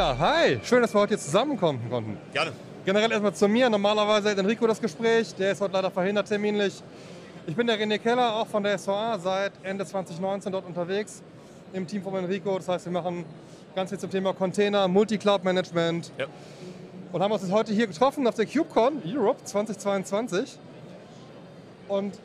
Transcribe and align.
Ja, 0.00 0.16
hi, 0.18 0.58
schön, 0.64 0.80
dass 0.80 0.94
wir 0.94 1.00
heute 1.02 1.10
hier 1.10 1.18
zusammenkommen 1.18 1.78
konnten. 1.90 2.16
Gerne. 2.32 2.52
Generell 2.86 3.12
erstmal 3.12 3.34
zu 3.34 3.46
mir. 3.46 3.68
Normalerweise 3.68 4.30
hat 4.30 4.38
Enrico 4.38 4.66
das 4.66 4.80
Gespräch, 4.80 5.34
der 5.34 5.52
ist 5.52 5.60
heute 5.60 5.74
leider 5.74 5.90
verhindert 5.90 6.26
terminlich. 6.26 6.82
Ich 7.46 7.54
bin 7.54 7.66
der 7.66 7.78
René 7.78 7.98
Keller, 7.98 8.34
auch 8.36 8.46
von 8.46 8.62
der 8.62 8.78
SVA, 8.78 9.18
seit 9.18 9.52
Ende 9.62 9.84
2019 9.84 10.52
dort 10.52 10.64
unterwegs 10.64 11.22
im 11.74 11.86
Team 11.86 12.02
von 12.02 12.14
Enrico. 12.14 12.56
Das 12.56 12.68
heißt, 12.68 12.86
wir 12.86 12.92
machen 12.92 13.26
ganz 13.74 13.90
viel 13.90 13.98
zum 13.98 14.10
Thema 14.10 14.32
Container, 14.32 14.88
Multi-Cloud-Management. 14.88 16.12
Ja. 16.16 16.24
Und 17.12 17.22
haben 17.22 17.32
uns 17.32 17.42
jetzt 17.42 17.52
heute 17.52 17.74
hier 17.74 17.86
getroffen 17.86 18.26
auf 18.26 18.36
der 18.36 18.46
KubeCon 18.46 19.02
Europe 19.04 19.44
2022. 19.44 20.56
Und 21.88 22.18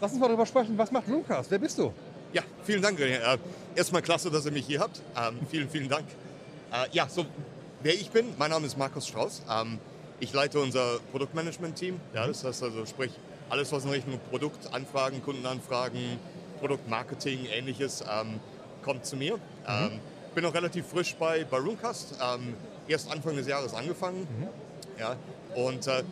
lass 0.00 0.12
uns 0.12 0.20
mal 0.22 0.28
darüber 0.28 0.46
sprechen, 0.46 0.78
was 0.78 0.90
macht 0.90 1.06
Roomcast? 1.06 1.50
Wer 1.50 1.58
bist 1.58 1.76
du? 1.76 1.92
Ja, 2.32 2.40
vielen 2.64 2.80
Dank. 2.80 2.98
René. 2.98 3.34
Äh, 3.34 3.38
erstmal 3.74 4.00
klasse, 4.00 4.30
dass 4.30 4.46
ihr 4.46 4.52
mich 4.52 4.64
hier 4.64 4.80
habt. 4.80 5.02
Ähm, 5.14 5.38
vielen, 5.50 5.68
vielen 5.68 5.90
Dank. 5.90 6.06
Äh, 6.72 6.86
ja, 6.92 7.08
so 7.08 7.26
wer 7.82 7.94
ich 7.94 8.10
bin, 8.10 8.34
mein 8.38 8.50
Name 8.50 8.66
ist 8.66 8.78
Markus 8.78 9.08
Strauß. 9.08 9.42
Ähm, 9.50 9.78
ich 10.20 10.32
leite 10.32 10.60
unser 10.60 11.00
Produktmanagement-Team. 11.10 12.00
Ja, 12.14 12.26
das 12.26 12.44
heißt 12.44 12.62
also, 12.62 12.86
sprich, 12.86 13.10
alles, 13.48 13.72
was 13.72 13.84
in 13.84 13.90
Richtung 13.90 14.20
Produktanfragen, 14.30 15.22
Kundenanfragen, 15.22 16.18
Produktmarketing, 16.60 17.46
ähnliches, 17.46 18.02
ähm, 18.02 18.38
kommt 18.82 19.04
zu 19.04 19.16
mir. 19.16 19.36
Mhm. 19.36 19.40
Ähm, 19.66 20.00
bin 20.34 20.44
noch 20.44 20.54
relativ 20.54 20.86
frisch 20.86 21.16
bei, 21.16 21.44
bei 21.44 21.58
Roomcast. 21.58 22.14
Ähm, 22.22 22.54
erst 22.86 23.10
Anfang 23.10 23.34
des 23.34 23.48
Jahres 23.48 23.74
angefangen. 23.74 24.20
Mhm. 24.20 24.48
Ja, 24.98 25.16
und 25.56 25.86
äh, 25.88 26.04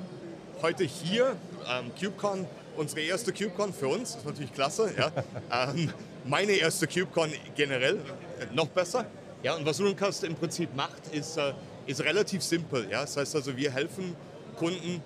heute 0.63 0.85
hier, 0.85 1.37
ähm, 1.69 1.93
KubeCon, 2.01 2.47
unsere 2.77 3.03
erste 3.03 3.33
KubeCon 3.33 3.73
für 3.73 3.89
uns, 3.89 4.17
ist 4.17 4.27
natürlich 4.27 4.53
klasse. 4.53 4.93
Ja. 4.97 5.13
ähm, 5.71 5.93
meine 6.25 6.53
erste 6.53 6.89
KubeCon 6.89 7.31
generell, 7.55 7.97
äh, 8.41 8.55
noch 8.55 8.69
besser. 8.69 9.07
Ja, 9.43 9.55
und 9.55 9.65
was 9.65 9.81
Runecast 9.81 10.25
im 10.25 10.35
Prinzip 10.35 10.75
macht, 10.75 11.15
ist, 11.15 11.37
äh, 11.37 11.53
ist 11.87 12.01
relativ 12.01 12.43
simpel. 12.43 12.89
Ja. 12.91 13.03
Das 13.03 13.17
heißt 13.17 13.37
also, 13.37 13.57
wir 13.57 13.71
helfen 13.71 14.17
Kunden, 14.57 15.03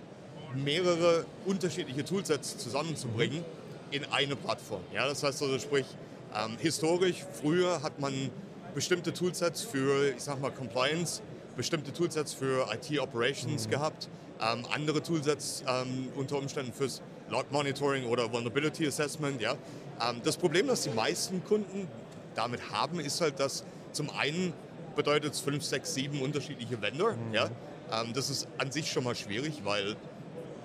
mehrere 0.55 1.25
unterschiedliche 1.47 2.05
Toolsets 2.05 2.59
zusammenzubringen 2.59 3.45
in 3.91 4.05
eine 4.07 4.37
Plattform. 4.37 4.83
Ja. 4.93 5.07
Das 5.07 5.23
heißt 5.23 5.43
also, 5.43 5.59
sprich, 5.59 5.87
ähm, 6.35 6.57
historisch, 6.59 7.25
früher 7.41 7.83
hat 7.83 8.01
man 8.01 8.31
bestimmte 8.75 9.13
Toolsets 9.13 9.63
für, 9.63 10.15
ich 10.15 10.23
sag 10.23 10.41
mal, 10.41 10.51
Compliance, 10.51 11.21
bestimmte 11.57 11.93
Toolsets 11.93 12.33
für 12.33 12.67
IT-Operations 12.73 13.67
mhm. 13.67 13.71
gehabt, 13.71 14.09
ähm, 14.41 14.65
andere 14.75 15.03
Toolsets 15.03 15.63
ähm, 15.69 16.09
unter 16.17 16.39
Umständen 16.39 16.73
fürs 16.73 17.03
Log 17.29 17.53
Monitoring 17.53 18.07
oder 18.07 18.33
Vulnerability 18.33 18.87
Assessment. 18.87 19.43
Ja. 19.43 19.57
Ähm, 20.01 20.23
das 20.25 20.39
Problem, 20.39 20.69
das 20.69 20.83
die 20.83 20.91
meisten 20.91 21.45
Kunden 21.45 21.87
damit 22.35 22.71
haben, 22.71 22.99
ist 22.99 23.21
halt, 23.21 23.39
dass 23.39 23.63
zum 23.93 24.11
einen 24.11 24.53
bedeutet 24.97 25.35
es 25.35 25.41
fünf, 25.41 25.65
sechs, 25.65 25.95
sieben 25.95 26.21
unterschiedliche 26.21 26.81
Vendor. 26.81 27.13
Mhm. 27.13 27.35
Ja. 27.35 27.51
Ähm, 27.93 28.13
das 28.15 28.31
ist 28.31 28.49
an 28.59 28.71
sich 28.71 28.91
schon 28.91 29.05
mal 29.05 29.15
schwierig, 29.15 29.63
weil 29.65 29.97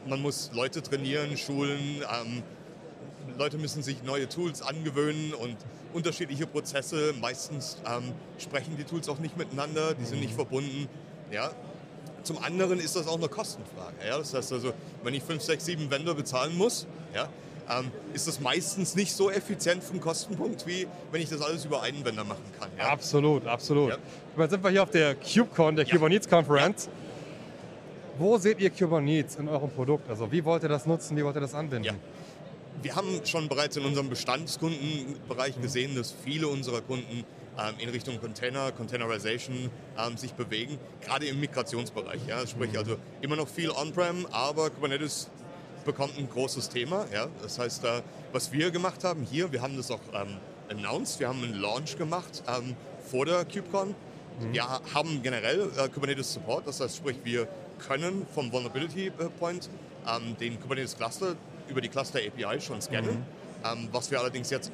man 0.08 0.22
muss 0.22 0.52
Leute 0.54 0.82
trainieren, 0.82 1.38
schulen, 1.38 2.02
ähm, 2.02 2.44
Leute 3.38 3.58
müssen 3.58 3.84
sich 3.84 4.04
neue 4.04 4.30
Tools 4.30 4.62
angewöhnen 4.62 5.34
und 5.34 5.58
unterschiedliche 5.94 6.48
Prozesse. 6.48 7.14
Meistens 7.20 7.78
ähm, 7.86 8.14
sprechen 8.38 8.78
die 8.78 8.84
Tools 8.84 9.10
auch 9.10 9.20
nicht 9.20 9.38
miteinander, 9.38 9.94
die 9.94 10.06
sind 10.06 10.20
nicht 10.20 10.32
mhm. 10.32 10.38
verbunden. 10.38 10.90
Ja. 11.32 11.52
Zum 12.24 12.44
anderen 12.44 12.80
ist 12.80 12.96
das 12.96 13.08
auch 13.08 13.18
eine 13.18 13.30
Kostenfrage. 13.30 13.96
Ja. 14.06 14.18
Das 14.18 14.34
heißt 14.34 14.54
also, 14.54 14.74
wenn 15.04 15.14
ich 15.14 15.24
5, 15.24 15.42
6, 15.42 15.66
7 15.66 15.92
Vendor 15.92 16.16
bezahlen 16.16 16.58
muss, 16.58 16.88
ja, 17.14 17.30
ähm, 17.70 17.92
ist 18.14 18.28
das 18.28 18.40
meistens 18.40 18.96
nicht 18.96 19.14
so 19.14 19.30
effizient 19.30 19.84
vom 19.84 20.00
Kostenpunkt, 20.00 20.66
wie 20.66 20.88
wenn 21.12 21.22
ich 21.22 21.30
das 21.30 21.42
alles 21.42 21.66
über 21.66 21.82
einen 21.82 22.04
Vendor 22.04 22.26
machen 22.26 22.44
kann. 22.60 22.70
Ja. 22.78 22.90
Absolut, 22.90 23.46
absolut. 23.46 23.90
Ja. 23.90 23.98
Jetzt 24.38 24.52
sind 24.52 24.64
wir 24.64 24.70
hier 24.70 24.84
auf 24.84 24.92
der 24.92 25.16
KubeCon, 25.16 25.76
der 25.76 25.86
Kubernetes 25.86 26.28
Conference. 26.30 26.90
Wo 28.18 28.38
seht 28.38 28.60
ihr 28.60 28.70
Kubernetes 28.70 29.36
in 29.36 29.48
eurem 29.48 29.70
Produkt? 29.70 30.10
Also 30.10 30.32
wie 30.32 30.44
wollt 30.44 30.64
ihr 30.64 30.70
das 30.70 30.86
nutzen, 30.86 31.16
wie 31.18 31.24
wollt 31.24 31.36
ihr 31.36 31.42
das 31.42 31.54
anwenden? 31.54 31.96
wir 32.82 32.96
haben 32.96 33.22
schon 33.26 33.48
bereits 33.48 33.76
in 33.78 33.86
unserem 33.86 34.10
Bestandskundenbereich 34.10 35.60
gesehen, 35.62 35.96
dass 35.96 36.14
viele 36.24 36.48
unserer 36.48 36.82
Kunden 36.82 37.26
ähm, 37.58 37.76
in 37.80 37.90
Richtung 37.90 38.20
Container, 38.20 38.72
Containerization 38.72 39.70
ähm, 39.98 40.18
sich 40.18 40.34
bewegen, 40.34 40.78
gerade 41.02 41.26
im 41.26 41.40
Migrationsbereich. 41.40 42.22
Ja? 42.28 42.46
Sprich 42.46 42.72
mhm. 42.72 42.78
also 42.78 42.98
immer 43.22 43.36
noch 43.36 43.48
viel 43.48 43.72
On-Prem, 43.72 44.28
aber 44.32 44.70
Kubernetes 44.70 45.30
bekommt 45.88 46.18
ein 46.20 46.30
großes 46.30 46.70
Thema. 46.70 47.08
Ja? 47.12 47.28
Das 47.42 47.58
heißt, 47.58 47.84
äh, 47.86 48.02
was 48.32 48.52
wir 48.52 48.70
gemacht 48.70 49.04
haben 49.04 49.24
hier, 49.24 49.52
wir 49.52 49.64
haben 49.64 49.76
das 49.76 49.90
auch 49.90 50.02
ähm, 50.14 50.38
announced, 50.70 51.20
wir 51.20 51.30
haben 51.30 51.44
einen 51.44 51.56
Launch 51.56 51.98
gemacht 51.98 52.44
ähm, 52.48 52.76
vor 53.10 53.26
der 53.26 53.44
KubeCon. 53.46 53.96
Mhm. 54.40 54.54
Wir 54.54 54.64
haben 54.94 55.24
generell 55.24 55.72
äh, 55.78 55.90
Kubernetes 55.90 56.34
Support, 56.34 56.68
das 56.68 56.80
heißt, 56.80 56.98
sprich, 56.98 57.18
wir 57.24 57.48
können 57.80 58.28
vom 58.36 58.52
Vulnerability 58.52 59.12
Point 59.40 59.70
ähm, 60.08 60.38
den 60.38 60.60
Kubernetes 60.60 60.96
Cluster 60.96 61.36
über 61.68 61.82
die 61.82 61.90
Cluster 61.90 62.20
API 62.20 62.62
schon 62.62 62.82
scannen. 62.82 63.16
Mhm. 63.16 63.26
Ähm, 63.66 63.90
was 63.92 64.12
wir 64.12 64.20
allerdings 64.20 64.52
jetzt 64.52 64.72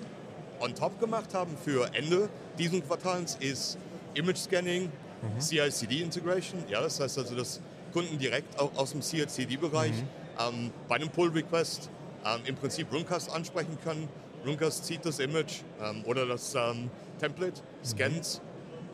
on 0.59 0.75
top 0.75 0.99
gemacht 0.99 1.33
haben 1.33 1.55
für 1.63 1.89
Ende 1.93 2.29
diesen 2.57 2.85
Quartals 2.85 3.37
ist 3.39 3.77
Image 4.13 4.37
Scanning, 4.37 4.83
mhm. 5.21 5.39
CI-CD 5.39 6.01
Integration. 6.01 6.63
Ja, 6.69 6.81
das 6.81 6.99
heißt 6.99 7.17
also, 7.17 7.35
dass 7.35 7.61
Kunden 7.93 8.17
direkt 8.17 8.59
auch 8.59 8.75
aus 8.75 8.91
dem 8.91 9.01
CI-CD-Bereich 9.01 9.91
mhm. 9.91 10.22
Ähm, 10.39 10.71
bei 10.87 10.95
einem 10.95 11.09
Pull-Request 11.09 11.89
ähm, 12.25 12.41
im 12.45 12.55
Prinzip 12.55 12.91
Runecast 12.91 13.31
ansprechen 13.31 13.77
können. 13.83 14.07
Runecast 14.45 14.85
zieht 14.85 15.05
das 15.05 15.19
Image 15.19 15.61
ähm, 15.81 16.03
oder 16.05 16.25
das 16.25 16.55
ähm, 16.55 16.89
Template, 17.19 17.61
mhm. 17.61 17.85
scans 17.85 18.41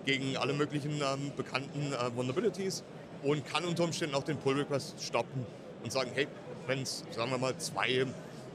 gegen 0.05 0.37
alle 0.37 0.53
möglichen 0.53 0.91
ähm, 0.91 1.31
bekannten 1.35 1.93
äh, 1.93 2.15
Vulnerabilities 2.15 2.83
und 3.23 3.45
kann 3.45 3.65
unter 3.65 3.83
Umständen 3.83 4.15
auch 4.15 4.23
den 4.23 4.37
Pull-Request 4.37 5.01
stoppen 5.03 5.45
und 5.83 5.91
sagen, 5.91 6.11
hey, 6.13 6.27
wenn 6.67 6.81
es, 6.81 7.03
sagen 7.11 7.31
wir 7.31 7.37
mal, 7.37 7.57
zwei 7.57 8.05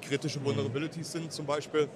kritische 0.01 0.43
Vulnerabilities 0.45 1.13
sind 1.13 1.33
zum 1.33 1.47
Beispiel, 1.47 1.89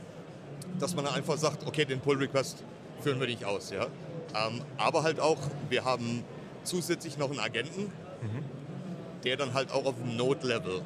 dass 0.78 0.94
man 0.94 1.06
einfach 1.06 1.36
sagt, 1.36 1.66
okay, 1.66 1.84
den 1.84 2.00
Pull-Request 2.00 2.64
führen 3.00 3.20
wir 3.20 3.26
nicht 3.26 3.44
aus. 3.44 3.70
Ja? 3.70 3.84
Ähm, 3.84 4.62
aber 4.76 5.02
halt 5.02 5.20
auch, 5.20 5.38
wir 5.68 5.84
haben 5.84 6.24
zusätzlich 6.64 7.18
noch 7.18 7.30
einen 7.30 7.40
Agenten, 7.40 7.82
mhm. 7.82 8.44
Der 9.24 9.36
dann 9.36 9.54
halt 9.54 9.70
auch 9.72 9.84
auf 9.84 9.96
dem 9.96 10.16
Node-Level 10.16 10.82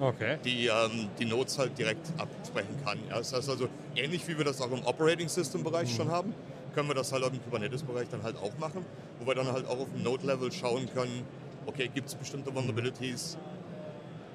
okay. 0.00 0.38
die, 0.44 0.66
ähm, 0.66 1.08
die 1.18 1.24
Nodes 1.24 1.58
halt 1.58 1.78
direkt 1.78 2.06
absprechen 2.18 2.76
kann. 2.84 2.98
Ja? 3.08 3.18
Das 3.18 3.32
heißt 3.32 3.48
also, 3.48 3.68
ähnlich 3.96 4.26
wie 4.28 4.36
wir 4.36 4.44
das 4.44 4.60
auch 4.60 4.70
im 4.70 4.84
Operating 4.84 5.28
System-Bereich 5.28 5.90
mhm. 5.92 5.96
schon 5.96 6.10
haben, 6.10 6.34
können 6.74 6.88
wir 6.88 6.94
das 6.94 7.12
halt 7.12 7.24
auch 7.24 7.32
im 7.32 7.42
Kubernetes-Bereich 7.42 8.08
dann 8.10 8.22
halt 8.22 8.36
auch 8.36 8.56
machen, 8.58 8.84
wo 9.20 9.26
wir 9.26 9.34
dann 9.34 9.50
halt 9.50 9.66
auch 9.66 9.78
auf 9.78 9.92
dem 9.92 10.02
Node-Level 10.02 10.52
schauen 10.52 10.88
können, 10.92 11.24
okay, 11.66 11.90
gibt 11.92 12.08
es 12.08 12.14
bestimmte 12.14 12.54
Vulnerabilities, 12.54 13.36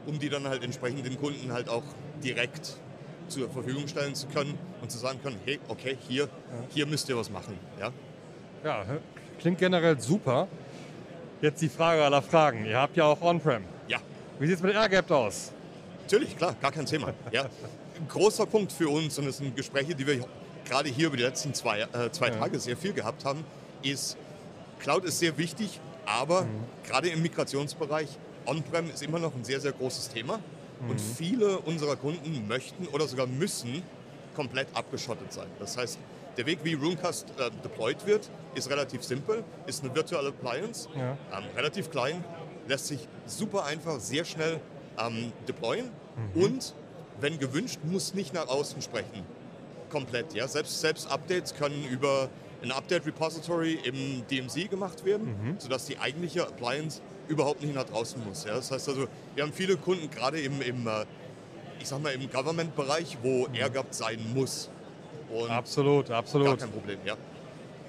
um 0.05 0.19
die 0.19 0.29
dann 0.29 0.47
halt 0.47 0.63
entsprechend 0.63 1.05
den 1.05 1.19
Kunden 1.19 1.51
halt 1.51 1.69
auch 1.69 1.83
direkt 2.23 2.75
zur 3.27 3.49
Verfügung 3.49 3.87
stellen 3.87 4.15
zu 4.15 4.27
können 4.27 4.57
und 4.81 4.91
zu 4.91 4.97
sagen 4.97 5.19
können, 5.23 5.37
hey, 5.45 5.59
okay, 5.69 5.97
hier, 6.07 6.27
hier 6.69 6.85
müsst 6.85 7.07
ihr 7.09 7.17
was 7.17 7.29
machen. 7.29 7.57
Ja? 7.79 7.91
ja, 8.63 8.85
klingt 9.39 9.57
generell 9.57 9.99
super. 9.99 10.47
Jetzt 11.43 11.61
die 11.61 11.67
Frage 11.67 12.01
aller 12.01 12.21
Fragen. 12.21 12.65
Ihr 12.65 12.77
habt 12.77 12.95
ja 12.95 13.03
auch 13.03 13.21
On-Prem. 13.21 13.65
Ja. 13.89 13.97
Wie 14.39 14.47
sieht 14.47 14.55
es 14.55 14.63
mit 14.63 14.73
AirGap 14.75 15.11
aus? 15.11 15.51
Natürlich, 16.03 16.37
klar, 16.37 16.55
gar 16.61 16.71
kein 16.71 16.85
Thema. 16.85 17.13
Ja. 17.31 17.41
Ein 17.43 18.07
großer 18.07 18.45
Punkt 18.45 18.71
für 18.71 18.87
uns, 18.87 19.19
und 19.19 19.25
das 19.25 19.39
sind 19.39 19.53
Gespräche, 19.53 19.93
die 19.93 20.07
wir 20.07 20.25
gerade 20.63 20.87
hier 20.87 21.07
über 21.07 21.17
die 21.17 21.23
letzten 21.23 21.53
zwei, 21.53 21.81
äh, 21.81 22.09
zwei 22.13 22.29
ja. 22.29 22.35
Tage 22.37 22.57
sehr 22.59 22.77
viel 22.77 22.93
gehabt 22.93 23.25
haben, 23.25 23.43
ist, 23.81 24.15
Cloud 24.79 25.03
ist 25.03 25.19
sehr 25.19 25.37
wichtig, 25.37 25.81
aber 26.05 26.43
mhm. 26.43 26.63
gerade 26.87 27.09
im 27.09 27.21
Migrationsbereich 27.21 28.07
On-Prem 28.45 28.89
ist 28.89 29.03
immer 29.03 29.19
noch 29.19 29.35
ein 29.35 29.43
sehr, 29.43 29.59
sehr 29.59 29.73
großes 29.73 30.07
Thema. 30.07 30.39
Mhm. 30.79 30.91
Und 30.91 31.01
viele 31.01 31.57
unserer 31.59 31.97
Kunden 31.97 32.47
möchten 32.47 32.87
oder 32.87 33.05
sogar 33.05 33.27
müssen 33.27 33.83
komplett 34.33 34.69
abgeschottet 34.73 35.33
sein. 35.33 35.47
Das 35.59 35.75
heißt, 35.75 35.99
der 36.37 36.45
Weg, 36.45 36.59
wie 36.63 36.73
Runecast 36.73 37.27
äh, 37.39 37.49
deployed 37.63 38.05
wird, 38.05 38.29
ist 38.55 38.69
relativ 38.69 39.03
simpel, 39.03 39.43
ist 39.67 39.83
eine 39.83 39.93
virtuelle 39.93 40.29
Appliance, 40.29 40.89
ja. 40.95 41.17
ähm, 41.35 41.43
relativ 41.55 41.89
klein, 41.89 42.23
lässt 42.67 42.87
sich 42.87 43.07
super 43.25 43.65
einfach, 43.65 43.99
sehr 43.99 44.25
schnell 44.25 44.59
ähm, 44.99 45.31
deployen 45.47 45.89
mhm. 46.33 46.41
und, 46.41 46.73
wenn 47.19 47.39
gewünscht, 47.39 47.79
muss 47.83 48.13
nicht 48.13 48.33
nach 48.33 48.47
außen 48.47 48.81
sprechen. 48.81 49.23
Komplett. 49.89 50.33
Ja? 50.33 50.47
Selbst, 50.47 50.81
selbst 50.81 51.09
Updates 51.09 51.53
können 51.53 51.85
über 51.85 52.29
ein 52.63 52.71
Update-Repository 52.71 53.79
im 53.83 54.25
DMZ 54.27 54.69
gemacht 54.69 55.05
werden, 55.05 55.27
mhm. 55.27 55.59
sodass 55.59 55.85
die 55.85 55.99
eigentliche 55.99 56.47
Appliance 56.47 57.01
überhaupt 57.27 57.61
nicht 57.61 57.75
nach 57.75 57.83
draußen 57.83 58.23
muss. 58.25 58.45
Ja? 58.45 58.55
Das 58.55 58.71
heißt 58.71 58.89
also, 58.89 59.07
wir 59.35 59.43
haben 59.43 59.53
viele 59.53 59.77
Kunden, 59.77 60.09
gerade 60.09 60.39
im, 60.41 60.61
im 60.61 60.87
äh, 60.87 61.05
ich 61.79 61.87
sag 61.87 62.01
mal, 62.01 62.13
im 62.13 62.29
Government-Bereich, 62.29 63.17
wo 63.21 63.47
mhm. 63.47 63.55
AirGap 63.55 63.93
sein 63.93 64.19
muss. 64.33 64.69
Und 65.33 65.49
absolut, 65.49 66.09
absolut. 66.11 66.47
Gar 66.47 66.57
kein 66.57 66.71
Problem, 66.71 66.99
ja. 67.05 67.15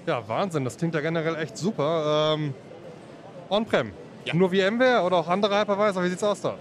Ja, 0.05 0.27
Wahnsinn, 0.27 0.63
das 0.63 0.77
klingt 0.77 0.93
ja 0.95 1.01
generell 1.01 1.35
echt 1.35 1.57
super. 1.57 2.33
Ähm, 2.35 2.53
On-Prem, 3.49 3.91
ja. 4.25 4.33
nur 4.35 4.49
VMware 4.49 5.01
oder 5.03 5.17
auch 5.17 5.27
andere 5.27 5.59
Hypervisor, 5.59 6.03
wie 6.03 6.09
sieht 6.09 6.17
es 6.17 6.23
aus 6.23 6.41
dort? 6.41 6.59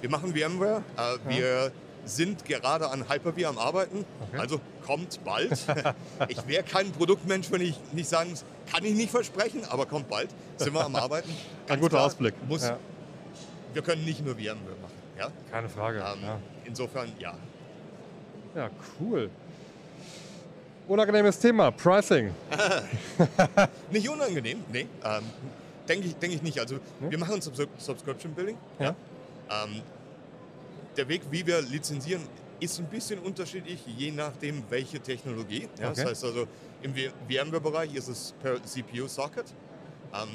Wir 0.00 0.10
machen 0.10 0.34
VMware. 0.34 0.82
Äh, 0.96 1.30
wir 1.36 1.72
sind 2.04 2.44
gerade 2.44 2.88
an 2.90 3.08
Hyper-V 3.08 3.48
am 3.48 3.58
Arbeiten, 3.58 4.04
Okay. 4.28 4.40
also 4.40 4.60
kommt 4.84 5.22
bald. 5.24 5.52
ich 6.28 6.46
wäre 6.48 6.64
kein 6.64 6.90
Produktmensch, 6.92 7.50
wenn 7.52 7.60
ich 7.60 7.78
nicht 7.92 8.08
sagen, 8.08 8.34
kann 8.72 8.84
ich 8.84 8.94
nicht 8.94 9.10
versprechen, 9.10 9.62
aber 9.68 9.86
kommt 9.86 10.08
bald. 10.08 10.28
Sind 10.56 10.74
wir 10.74 10.84
am 10.84 10.96
Arbeiten. 10.96 11.30
Ein 11.68 11.78
guter 11.78 11.90
klar, 11.96 12.06
Ausblick. 12.06 12.34
Muss, 12.48 12.62
Ja, 12.64 12.76
Wir 13.74 13.82
können 13.82 14.04
nicht 14.04 14.24
nur 14.24 14.34
VMware 14.34 14.56
machen. 14.56 15.02
Ja? 15.18 15.28
keine 15.50 15.68
Frage. 15.68 15.98
Ähm, 15.98 16.22
ja. 16.22 16.38
Insofern, 16.64 17.12
ja. 17.18 17.34
ja, 18.56 18.70
cool. 19.00 19.30
Unangenehmes 20.96 21.38
Thema, 21.38 21.70
Pricing. 21.70 22.34
Nicht 23.90 24.10
unangenehm, 24.10 24.62
nee. 24.70 24.86
Ähm, 25.02 25.22
Denke 25.88 26.08
ich, 26.08 26.16
denk 26.16 26.34
ich 26.34 26.42
nicht. 26.42 26.58
Also 26.60 26.74
Ja. 26.74 27.10
wir 27.10 27.16
machen 27.18 27.40
Subs 27.40 27.66
Subscription 27.78 28.34
Billing. 28.34 28.58
Ja. 28.78 28.90
Ähm, 29.50 29.80
der 30.94 31.08
Weg, 31.08 31.22
wie 31.30 31.46
wir 31.46 31.62
lizenzieren, 31.62 32.20
ist 32.60 32.78
ein 32.78 32.84
bisschen 32.84 33.20
unterschiedlich, 33.20 33.80
je 33.96 34.10
nachdem, 34.10 34.62
welche 34.68 35.00
Technologie. 35.00 35.66
Ja, 35.80 35.88
Okay. 35.88 36.02
Das 36.02 36.04
heißt 36.10 36.24
also, 36.26 36.46
im 36.82 36.92
VMware-Bereich 36.94 37.94
ist 37.94 38.08
es 38.08 38.34
per 38.42 38.62
CPU-Socket. 38.62 39.46
Ähm, 40.12 40.28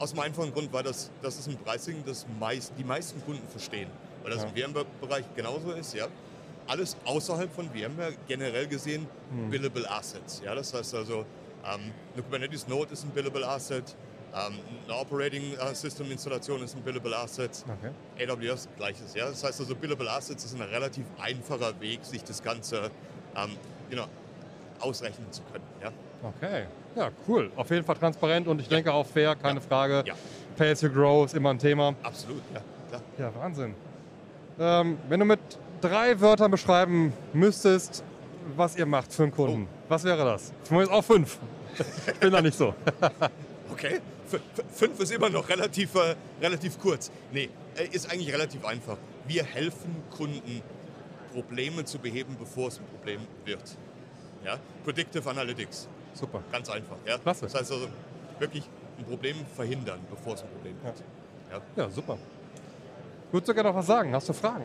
aus 0.00 0.10
dem 0.10 0.18
einfachen 0.18 0.52
Grund, 0.52 0.72
weil 0.72 0.82
das, 0.82 1.12
das 1.22 1.38
ist 1.38 1.46
ein 1.46 1.56
Pricing, 1.58 2.02
das 2.04 2.26
meist, 2.40 2.72
die 2.76 2.82
meisten 2.84 3.24
Kunden 3.24 3.46
verstehen. 3.46 3.88
Weil 4.24 4.32
das 4.32 4.42
Ja. 4.42 4.48
im 4.48 4.72
VMware-Bereich 4.72 5.26
genauso 5.36 5.70
ist. 5.70 5.94
Ja. 5.94 6.08
Alles 6.66 6.96
außerhalb 7.04 7.52
von 7.52 7.68
VMware, 7.70 8.12
generell 8.28 8.66
gesehen, 8.66 9.06
Hm. 9.30 9.50
Billable 9.50 9.88
Assets. 9.90 10.40
Ja, 10.44 10.54
das 10.54 10.72
heißt 10.72 10.94
also, 10.94 11.20
ähm, 11.64 11.92
eine 12.14 12.22
Kubernetes 12.22 12.66
Node 12.68 12.92
ist 12.92 13.04
ein 13.04 13.10
Billable 13.10 13.46
Asset, 13.46 13.84
ähm, 14.34 14.54
eine 14.88 14.96
Operating 14.98 15.54
äh, 15.54 15.74
System 15.74 16.10
Installation 16.10 16.62
ist 16.62 16.74
ein 16.76 16.82
Billable 16.82 17.14
Asset, 17.16 17.50
Okay. 18.16 18.26
AWS 18.30 18.68
gleiches. 18.76 19.14
Ja? 19.14 19.26
Das 19.28 19.42
heißt 19.44 19.60
also, 19.60 19.74
Billable 19.74 20.10
Assets 20.10 20.44
ist 20.44 20.54
ein 20.54 20.62
relativ 20.62 21.04
einfacher 21.20 21.78
Weg, 21.80 22.04
sich 22.04 22.22
das 22.24 22.42
Ganze 22.42 22.90
ähm, 23.36 23.50
genau, 23.90 24.06
ausrechnen 24.80 25.30
zu 25.30 25.42
können. 25.52 25.64
Ja? 25.82 25.90
Okay. 26.22 26.64
Ja, 26.94 27.10
cool. 27.26 27.50
Auf 27.56 27.70
jeden 27.70 27.84
Fall 27.84 27.96
transparent 27.96 28.46
und 28.48 28.60
ich 28.60 28.68
denke 28.68 28.92
auch 28.92 29.06
fair, 29.06 29.34
keine 29.34 29.60
Frage. 29.60 30.04
Ja. 30.06 30.14
Pay 30.56 30.72
as 30.72 30.82
you 30.82 30.90
grow 30.90 31.24
ist 31.24 31.34
immer 31.34 31.50
ein 31.50 31.58
Thema. 31.58 31.94
Absolut, 32.02 32.42
ja, 32.54 32.60
klar. 32.90 33.02
Ja, 33.18 33.34
Wahnsinn. 33.40 33.74
Ähm, 34.58 34.98
wenn 35.08 35.20
du 35.20 35.26
mit 35.26 35.40
drei 35.82 36.20
Wörtern 36.20 36.50
beschreiben 36.50 37.12
müsstest, 37.32 38.02
was 38.56 38.76
ihr 38.76 38.86
macht 38.86 39.12
für 39.12 39.24
einen 39.24 39.32
Kunden, 39.32 39.68
was 39.88 40.04
wäre 40.04 40.24
das? 40.24 40.52
Mir 40.70 40.82
ist 40.82 40.90
auch 40.90 41.04
fünf. 41.04 41.38
Ich 42.06 42.18
bin 42.18 42.32
da 42.32 42.40
nicht 42.40 42.56
so. 42.56 42.74
Okay, 43.72 44.00
F 44.30 44.38
fünf 44.74 45.00
ist 45.00 45.12
immer 45.12 45.30
noch 45.30 45.48
relativ, 45.48 45.94
äh, 45.94 46.14
relativ 46.42 46.78
kurz. 46.78 47.10
Nee, 47.32 47.48
äh, 47.74 47.86
ist 47.90 48.12
eigentlich 48.12 48.30
relativ 48.30 48.66
einfach. 48.66 48.98
Wir 49.26 49.44
helfen 49.44 49.96
Kunden, 50.10 50.60
Probleme 51.32 51.82
zu 51.86 51.98
beheben, 51.98 52.36
bevor 52.38 52.68
es 52.68 52.78
ein 52.78 52.84
Problem 52.84 53.22
wird. 53.46 53.62
Ja? 54.44 54.58
Predictive 54.84 55.28
Analytics, 55.28 55.88
Super. 56.12 56.42
ganz 56.52 56.68
einfach. 56.68 56.96
Ja? 57.06 57.16
Klasse. 57.16 57.46
Das 57.46 57.54
heißt 57.54 57.72
also, 57.72 57.88
wirklich 58.38 58.68
ein 58.98 59.04
Problem 59.06 59.36
verhindern, 59.56 60.00
bevor 60.10 60.34
es 60.34 60.42
ein 60.42 60.48
Problem 60.50 60.74
wird. 60.82 61.02
Ja. 61.50 61.84
Ja, 61.84 61.90
super. 61.90 62.18
Würdest 63.30 63.48
du 63.48 63.54
gerne 63.54 63.70
noch 63.70 63.76
was 63.76 63.86
sagen? 63.86 64.14
Hast 64.14 64.28
du 64.28 64.34
Fragen? 64.34 64.64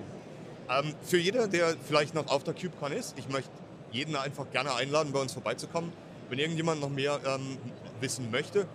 Ähm, 0.69 0.93
für 1.01 1.17
jeder, 1.17 1.47
der 1.47 1.75
vielleicht 1.87 2.13
noch 2.13 2.27
auf 2.27 2.43
der 2.43 2.53
KubeCon 2.53 2.91
ist, 2.91 3.17
ich 3.17 3.29
möchte 3.29 3.49
jeden 3.91 4.15
einfach 4.15 4.49
gerne 4.51 4.73
einladen, 4.75 5.11
bei 5.13 5.19
uns 5.19 5.33
vorbeizukommen. 5.33 5.91
Wenn 6.29 6.39
irgendjemand 6.39 6.81
noch 6.81 6.89
mehr 6.89 7.19
ähm, 7.25 7.57
wissen 8.01 8.29
möchte, 8.31 8.67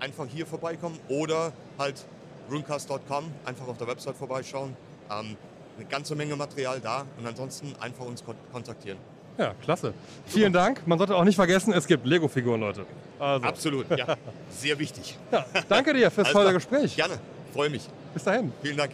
einfach 0.00 0.26
hier 0.26 0.46
vorbeikommen 0.46 0.98
oder 1.08 1.52
halt 1.78 2.04
runecast.com, 2.50 3.24
einfach 3.44 3.68
auf 3.68 3.76
der 3.76 3.86
Website 3.86 4.16
vorbeischauen. 4.16 4.76
Ähm, 5.10 5.36
eine 5.76 5.86
ganze 5.86 6.14
Menge 6.14 6.36
Material 6.36 6.80
da 6.80 7.04
und 7.18 7.26
ansonsten 7.26 7.74
einfach 7.80 8.04
uns 8.04 8.24
kon 8.24 8.36
kontaktieren. 8.52 8.98
Ja, 9.36 9.52
klasse. 9.60 9.92
Vielen 10.26 10.52
Dank. 10.52 10.86
Man 10.86 10.96
sollte 10.98 11.16
auch 11.16 11.24
nicht 11.24 11.34
vergessen, 11.34 11.72
es 11.72 11.88
gibt 11.88 12.06
Lego-Figuren, 12.06 12.60
Leute. 12.60 12.86
Also, 13.18 13.44
Absolut, 13.44 13.90
ja. 13.98 14.16
Sehr 14.48 14.78
wichtig. 14.78 15.18
ja, 15.32 15.44
danke 15.68 15.92
dir 15.92 16.10
fürs 16.10 16.30
tolle. 16.30 16.52
Gespräch. 16.52 16.94
Gerne, 16.94 17.18
freue 17.52 17.70
mich. 17.70 17.88
Bis 18.12 18.22
dahin. 18.22 18.52
Vielen 18.62 18.76
Dank. 18.76 18.92